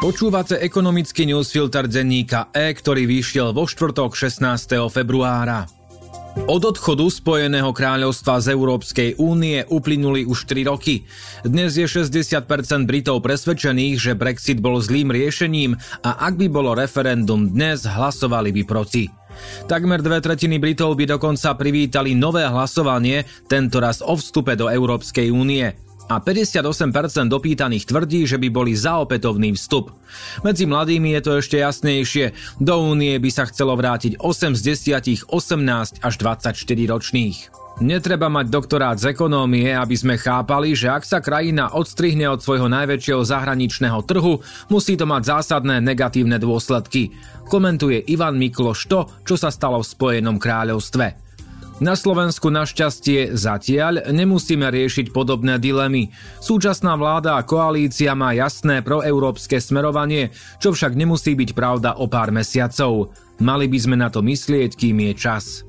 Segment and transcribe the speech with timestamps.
[0.00, 4.88] Počúvate ekonomický newsfilter denníka E, ktorý vyšiel vo štvrtok 16.
[4.88, 5.68] februára.
[6.48, 11.04] Od odchodu Spojeného kráľovstva z Európskej únie uplynuli už 3 roky.
[11.44, 12.48] Dnes je 60%
[12.88, 18.62] Britov presvedčených, že Brexit bol zlým riešením a ak by bolo referendum dnes, hlasovali by
[18.64, 19.04] proti.
[19.68, 25.89] Takmer dve tretiny Britov by dokonca privítali nové hlasovanie, tentoraz o vstupe do Európskej únie
[26.10, 29.94] a 58% dopýtaných tvrdí, že by boli za opätovný vstup.
[30.42, 32.58] Medzi mladými je to ešte jasnejšie.
[32.58, 34.60] Do únie by sa chcelo vrátiť 8 z
[34.90, 36.58] 10 18 až 24
[36.90, 37.38] ročných.
[37.80, 42.68] Netreba mať doktorát z ekonómie, aby sme chápali, že ak sa krajina odstrihne od svojho
[42.68, 47.14] najväčšieho zahraničného trhu, musí to mať zásadné negatívne dôsledky.
[47.48, 51.29] Komentuje Ivan Mikloš to, čo sa stalo v Spojenom kráľovstve.
[51.80, 56.12] Na Slovensku našťastie zatiaľ nemusíme riešiť podobné dilemy.
[56.36, 60.28] Súčasná vláda a koalícia má jasné proeurópske smerovanie,
[60.60, 63.16] čo však nemusí byť pravda o pár mesiacov.
[63.40, 65.64] Mali by sme na to myslieť, kým je čas.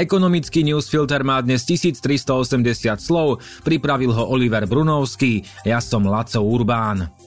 [0.00, 7.19] Ekonomický newsfilter má dnes 1380 slov, pripravil ho Oliver Brunovský, ja som Laco Urbán.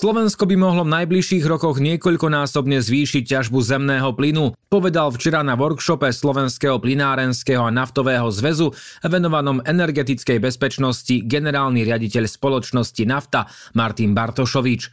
[0.00, 6.08] Slovensko by mohlo v najbližších rokoch niekoľkonásobne zvýšiť ťažbu zemného plynu, povedal včera na workshope
[6.08, 8.72] Slovenského plinárenského a naftového zväzu
[9.04, 13.44] venovanom energetickej bezpečnosti generálny riaditeľ spoločnosti Nafta
[13.76, 14.88] Martin Bartošovič.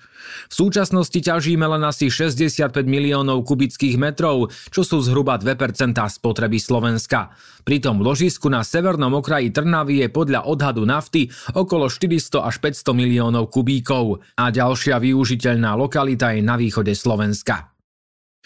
[0.51, 7.31] V súčasnosti ťažíme len asi 65 miliónov kubických metrov, čo sú zhruba 2% spotreby Slovenska.
[7.63, 12.95] Pritom v ložisku na severnom okraji Trnavy je podľa odhadu nafty okolo 400 až 500
[12.95, 17.77] miliónov kubíkov a ďalšia využiteľná lokalita je na východe Slovenska.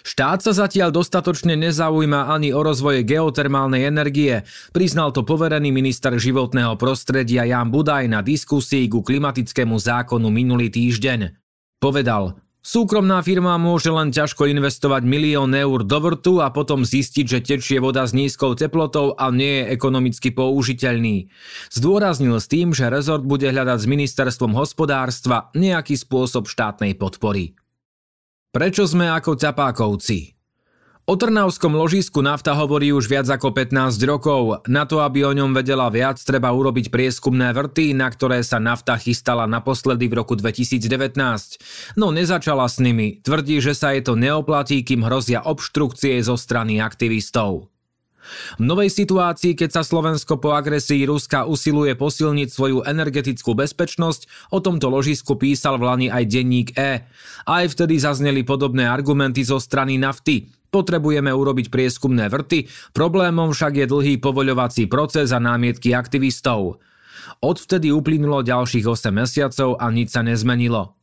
[0.01, 4.41] Štát sa zatiaľ dostatočne nezaujíma ani o rozvoje geotermálnej energie,
[4.73, 11.37] priznal to poverený minister životného prostredia Jan Budaj na diskusii ku klimatickému zákonu minulý týždeň.
[11.77, 17.39] Povedal, Súkromná firma môže len ťažko investovať milión eur do vrtu a potom zistiť, že
[17.41, 21.33] tečie voda s nízkou teplotou a nie je ekonomicky použiteľný.
[21.73, 27.57] Zdôraznil s tým, že rezort bude hľadať s ministerstvom hospodárstva nejaký spôsob štátnej podpory.
[28.53, 30.40] Prečo sme ako ťapákovci?
[31.09, 34.61] O Trnavskom ložisku nafta hovorí už viac ako 15 rokov.
[34.69, 38.93] Na to, aby o ňom vedela viac, treba urobiť prieskumné vrty, na ktoré sa nafta
[39.01, 41.17] chystala naposledy v roku 2019.
[41.97, 43.17] No nezačala s nimi.
[43.17, 47.73] Tvrdí, že sa jej to neoplatí, kým hrozia obštrukcie zo strany aktivistov.
[48.61, 54.61] V novej situácii, keď sa Slovensko po agresii Ruska usiluje posilniť svoju energetickú bezpečnosť, o
[54.61, 57.09] tomto ložisku písal v Lani aj denník E.
[57.49, 60.60] Aj vtedy zazneli podobné argumenty zo strany nafty.
[60.71, 66.79] Potrebujeme urobiť prieskumné vrty, problémom však je dlhý povoľovací proces a námietky aktivistov.
[67.43, 70.95] Odvtedy uplynulo ďalších 8 mesiacov a nič sa nezmenilo.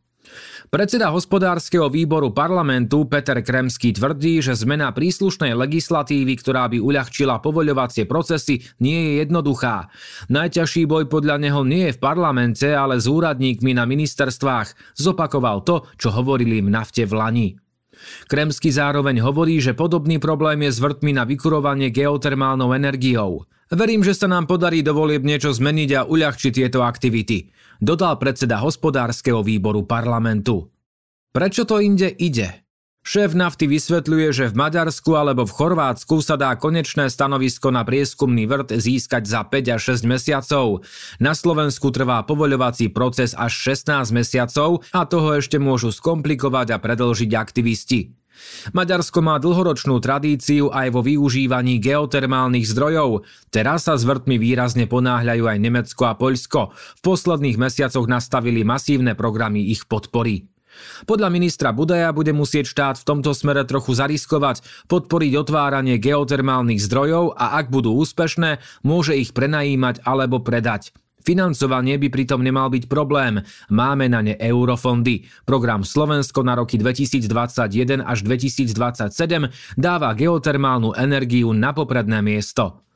[0.69, 8.05] Predseda hospodárskeho výboru parlamentu Peter Kremský tvrdí, že zmena príslušnej legislatívy, ktorá by uľahčila povoľovacie
[8.05, 9.89] procesy, nie je jednoduchá.
[10.29, 14.97] Najťažší boj podľa neho nie je v parlamente, ale s úradníkmi na ministerstvách.
[14.97, 17.49] Zopakoval to, čo hovorili im nafte v Lani.
[18.29, 23.49] Kremsky zároveň hovorí, že podobný problém je s vrtmi na vykurovanie geotermálnou energiou.
[23.69, 29.45] Verím, že sa nám podarí dovolieb niečo zmeniť a uľahčiť tieto aktivity, dodal predseda hospodárskeho
[29.45, 30.69] výboru parlamentu.
[31.33, 32.68] Prečo to inde ide?
[33.09, 38.45] Šéf nafty vysvetľuje, že v Maďarsku alebo v Chorvátsku sa dá konečné stanovisko na prieskumný
[38.45, 40.85] vrt získať za 5 až 6 mesiacov.
[41.17, 47.33] Na Slovensku trvá povoľovací proces až 16 mesiacov a toho ešte môžu skomplikovať a predlžiť
[47.33, 48.13] aktivisti.
[48.77, 53.25] Maďarsko má dlhoročnú tradíciu aj vo využívaní geotermálnych zdrojov.
[53.49, 56.77] Teraz sa s vrtmi výrazne ponáhľajú aj Nemecko a Poľsko.
[56.77, 60.58] V posledných mesiacoch nastavili masívne programy ich podpory.
[61.05, 67.37] Podľa ministra Budaja bude musieť štát v tomto smere trochu zariskovať, podporiť otváranie geotermálnych zdrojov
[67.37, 70.97] a ak budú úspešné, môže ich prenajímať alebo predať.
[71.29, 73.45] Financovanie by pritom nemal byť problém.
[73.69, 75.29] Máme na ne eurofondy.
[75.45, 79.13] Program Slovensko na roky 2021 až 2027
[79.77, 82.88] dáva geotermálnu energiu na popredné miesto.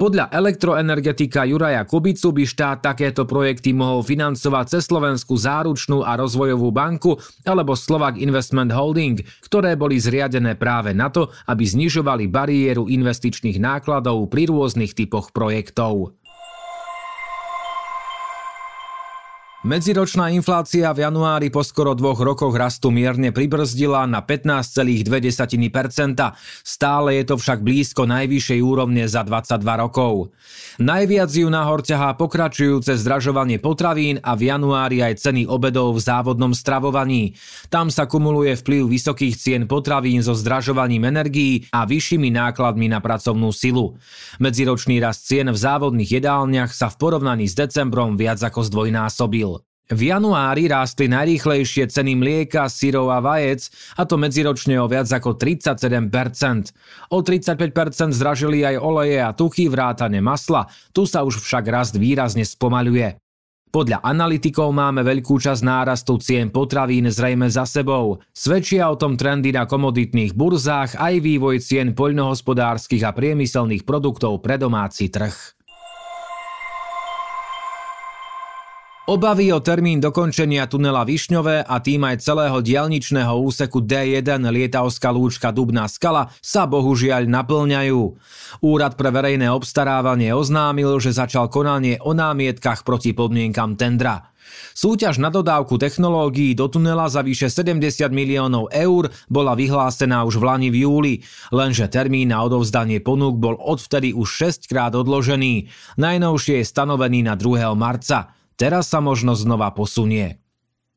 [0.00, 6.72] Podľa elektroenergetika Juraja Kubicu by štát takéto projekty mohol financovať cez Slovenskú záručnú a rozvojovú
[6.74, 13.60] banku alebo Slovak Investment Holding, ktoré boli zriadené práve na to, aby znižovali bariéru investičných
[13.60, 16.16] nákladov pri rôznych typoch projektov.
[19.62, 25.06] Medziročná inflácia v januári po skoro dvoch rokoch rastu mierne pribrzdila na 15,2%.
[26.66, 30.34] Stále je to však blízko najvyššej úrovne za 22 rokov.
[30.82, 36.50] Najviac ju nahor ťahá pokračujúce zdražovanie potravín a v januári aj ceny obedov v závodnom
[36.58, 37.38] stravovaní.
[37.70, 43.54] Tam sa kumuluje vplyv vysokých cien potravín so zdražovaním energií a vyššími nákladmi na pracovnú
[43.54, 43.94] silu.
[44.42, 49.51] Medziročný rast cien v závodných jedálniach sa v porovnaní s decembrom viac ako zdvojnásobil.
[49.90, 53.66] V januári rástli najrýchlejšie ceny mlieka, syrov a vajec,
[53.98, 57.10] a to medziročne o viac ako 37%.
[57.10, 62.46] O 35% zdražili aj oleje a tuchy vrátane masla, tu sa už však rast výrazne
[62.46, 63.18] spomaľuje.
[63.72, 68.20] Podľa analytikov máme veľkú časť nárastu cien potravín zrejme za sebou.
[68.28, 74.60] Svedčia o tom trendy na komoditných burzách aj vývoj cien poľnohospodárskych a priemyselných produktov pre
[74.60, 75.61] domáci trh.
[79.02, 85.50] Obavy o termín dokončenia tunela Višňové a tým aj celého dialničného úseku D1 Lietavská lúčka
[85.50, 87.98] Dubná skala sa bohužiaľ naplňajú.
[88.62, 94.30] Úrad pre verejné obstarávanie oznámil, že začal konanie o námietkach proti podmienkam tendra.
[94.70, 100.46] Súťaž na dodávku technológií do tunela za vyše 70 miliónov eur bola vyhlásená už v
[100.46, 101.14] Lani v júli,
[101.50, 105.66] lenže termín na odovzdanie ponúk bol odvtedy už 6 krát odložený.
[105.98, 107.66] Najnovšie je stanovený na 2.
[107.74, 108.38] marca.
[108.62, 110.38] Teraz sa možno znova posunie.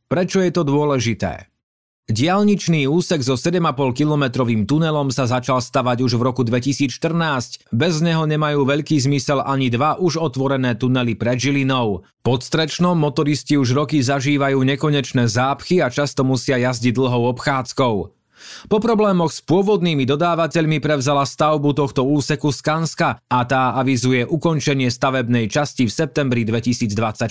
[0.05, 1.49] Prečo je to dôležité?
[2.05, 6.93] Dialničný úsek so 7,5-kilometrovým tunelom sa začal stavať už v roku 2014.
[7.73, 12.05] Bez neho nemajú veľký zmysel ani dva už otvorené tunely pred Žilinou.
[12.21, 18.13] Pod Strečnom motoristi už roky zažívajú nekonečné zápchy a často musia jazdiť dlhou obchádzkou.
[18.65, 25.47] Po problémoch s pôvodnými dodávateľmi prevzala stavbu tohto úseku Skanska a tá avizuje ukončenie stavebnej
[25.47, 27.29] časti v septembri 2024.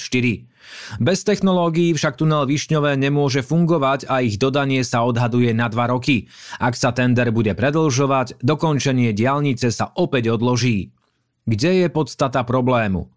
[1.02, 6.30] Bez technológií však tunel Višňové nemôže fungovať a ich dodanie sa odhaduje na dva roky.
[6.56, 10.94] Ak sa tender bude predlžovať, dokončenie diálnice sa opäť odloží.
[11.44, 13.12] Kde je podstata problému?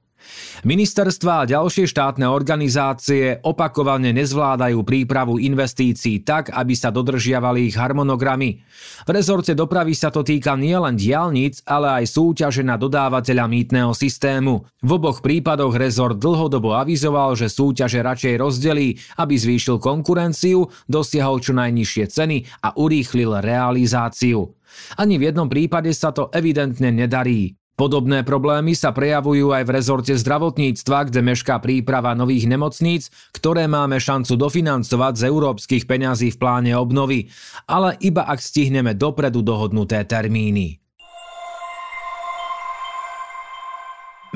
[0.66, 8.62] Ministerstva a ďalšie štátne organizácie opakovane nezvládajú prípravu investícií tak, aby sa dodržiavali ich harmonogramy.
[9.06, 14.66] V rezorte dopravy sa to týka nielen diálnic, ale aj súťaže na dodávateľa mýtneho systému.
[14.82, 21.54] V oboch prípadoch rezort dlhodobo avizoval, že súťaže radšej rozdelí, aby zvýšil konkurenciu, dosiahol čo
[21.54, 24.58] najnižšie ceny a urýchlil realizáciu.
[24.98, 27.56] Ani v jednom prípade sa to evidentne nedarí.
[27.78, 34.02] Podobné problémy sa prejavujú aj v rezorte zdravotníctva, kde mešká príprava nových nemocníc, ktoré máme
[34.02, 37.30] šancu dofinancovať z európskych peňazí v pláne obnovy,
[37.70, 40.82] ale iba ak stihneme dopredu dohodnuté termíny.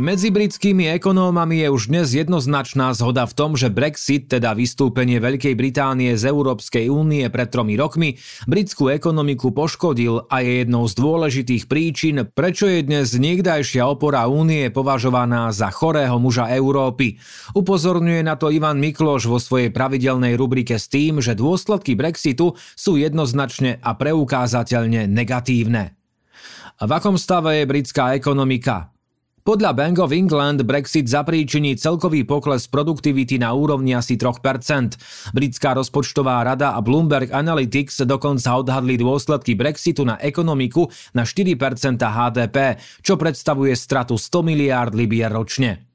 [0.01, 5.53] Medzi britskými ekonómami je už dnes jednoznačná zhoda v tom, že Brexit, teda vystúpenie Veľkej
[5.53, 8.17] Británie z Európskej únie pred tromi rokmi,
[8.49, 14.73] britskú ekonomiku poškodil a je jednou z dôležitých príčin, prečo je dnes niekdajšia opora únie
[14.73, 17.21] považovaná za chorého muža Európy.
[17.53, 22.97] Upozorňuje na to Ivan Mikloš vo svojej pravidelnej rubrike s tým, že dôsledky Brexitu sú
[22.97, 25.93] jednoznačne a preukázateľne negatívne.
[26.81, 28.89] V akom stave je britská ekonomika?
[29.41, 35.33] Podľa Bank of England Brexit zapríčiní celkový pokles produktivity na úrovni asi 3%.
[35.33, 40.85] Britská rozpočtová rada a Bloomberg Analytics dokonca odhadli dôsledky Brexitu na ekonomiku
[41.17, 41.57] na 4%
[41.97, 45.89] HDP, čo predstavuje stratu 100 miliárd libier ročne.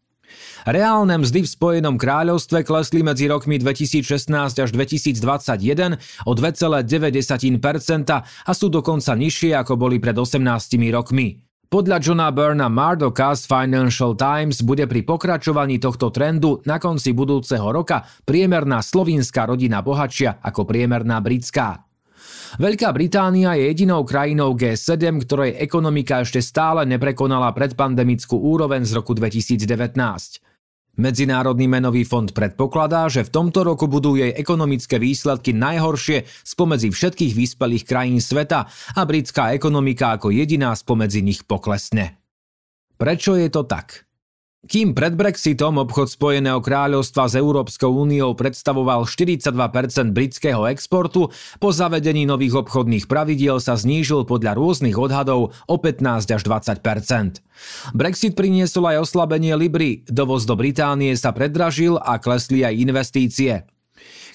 [0.66, 6.82] Reálne mzdy v Spojenom kráľovstve klesli medzi rokmi 2016 až 2021 o 2,9%
[8.10, 10.42] a sú dokonca nižšie ako boli pred 18
[10.90, 11.45] rokmi.
[11.66, 17.74] Podľa Johna Burna Mardocka z Financial Times bude pri pokračovaní tohto trendu na konci budúceho
[17.74, 21.82] roka priemerná slovínska rodina bohatšia ako priemerná britská.
[22.62, 29.18] Veľká Británia je jedinou krajinou G7, ktorej ekonomika ešte stále neprekonala predpandemickú úroveň z roku
[29.18, 29.58] 2019.
[30.96, 37.36] Medzinárodný menový fond predpokladá, že v tomto roku budú jej ekonomické výsledky najhoršie spomedzi všetkých
[37.36, 38.64] vyspelých krajín sveta
[38.96, 42.16] a britská ekonomika ako jediná spomedzi nich poklesne.
[42.96, 44.05] Prečo je to tak?
[44.66, 49.54] Kým pred Brexitom obchod Spojeného kráľovstva s Európskou úniou predstavoval 42%
[50.10, 51.30] britského exportu,
[51.62, 57.46] po zavedení nových obchodných pravidiel sa znížil podľa rôznych odhadov o 15 až 20%.
[57.94, 63.75] Brexit priniesol aj oslabenie Libry, dovoz do Británie sa predražil a klesli aj investície.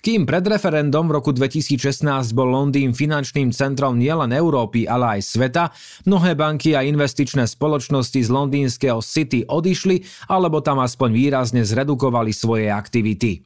[0.02, 2.04] Kým pred referendum v roku 2016
[2.34, 5.64] bol Londýn finančným centrom nielen Európy, ale aj sveta,
[6.10, 12.74] mnohé banky a investičné spoločnosti z londýnskeho City odišli alebo tam aspoň výrazne zredukovali svoje
[12.74, 13.46] aktivity.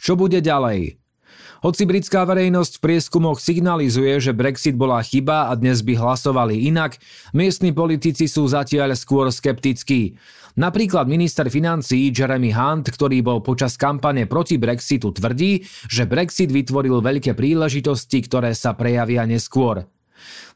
[0.00, 1.03] Čo bude ďalej?
[1.64, 7.00] Hoci britská verejnosť v prieskumoch signalizuje, že Brexit bola chyba a dnes by hlasovali inak,
[7.32, 10.12] miestni politici sú zatiaľ skôr skeptickí.
[10.60, 17.00] Napríklad minister financií Jeremy Hunt, ktorý bol počas kampane proti Brexitu, tvrdí, že Brexit vytvoril
[17.00, 19.88] veľké príležitosti, ktoré sa prejavia neskôr.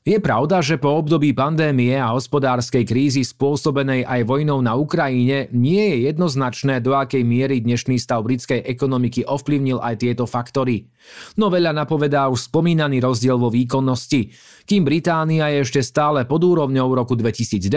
[0.06, 5.84] Je pravda, že po období pandémie a hospodárskej krízy spôsobenej aj vojnou na Ukrajine nie
[5.84, 10.88] je jednoznačné, do akej miery dnešný stav britskej ekonomiky ovplyvnil aj tieto faktory.
[11.36, 14.32] No veľa napovedá už spomínaný rozdiel vo výkonnosti.
[14.64, 17.68] Kým Británia je ešte stále pod úrovňou roku 2019,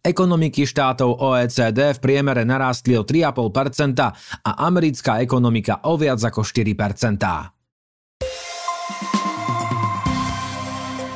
[0.00, 4.00] ekonomiky štátov OECD v priemere narástli o 3,5%
[4.40, 7.61] a americká ekonomika o viac ako 4%.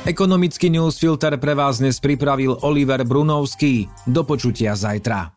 [0.07, 3.91] Ekonomický newsfilter pre vás dnes pripravil Oliver Brunovský.
[4.07, 5.35] Do počutia zajtra.